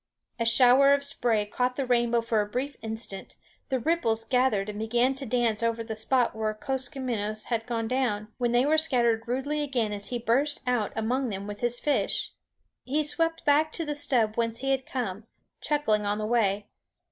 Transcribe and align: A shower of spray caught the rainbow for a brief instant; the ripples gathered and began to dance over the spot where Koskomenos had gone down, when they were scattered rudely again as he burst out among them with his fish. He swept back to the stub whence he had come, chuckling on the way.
A 0.39 0.45
shower 0.47 0.95
of 0.95 1.03
spray 1.03 1.45
caught 1.45 1.75
the 1.75 1.85
rainbow 1.85 2.21
for 2.21 2.41
a 2.41 2.49
brief 2.49 2.75
instant; 2.81 3.35
the 3.69 3.77
ripples 3.77 4.23
gathered 4.23 4.67
and 4.67 4.79
began 4.79 5.13
to 5.13 5.27
dance 5.27 5.61
over 5.61 5.83
the 5.83 5.95
spot 5.95 6.35
where 6.35 6.55
Koskomenos 6.55 7.49
had 7.49 7.67
gone 7.67 7.87
down, 7.87 8.29
when 8.39 8.51
they 8.51 8.65
were 8.65 8.79
scattered 8.79 9.27
rudely 9.27 9.61
again 9.61 9.93
as 9.93 10.07
he 10.07 10.17
burst 10.17 10.63
out 10.65 10.91
among 10.95 11.29
them 11.29 11.45
with 11.45 11.59
his 11.59 11.79
fish. 11.79 12.31
He 12.83 13.03
swept 13.03 13.45
back 13.45 13.71
to 13.73 13.85
the 13.85 13.93
stub 13.93 14.37
whence 14.37 14.61
he 14.61 14.71
had 14.71 14.87
come, 14.87 15.27
chuckling 15.61 16.03
on 16.03 16.17
the 16.17 16.25
way. 16.25 16.65